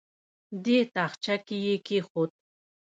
دې 0.63 0.77
تاخچه 0.93 1.35
کې 1.45 1.57
یې 1.65 1.75
کېښود. 1.85 2.31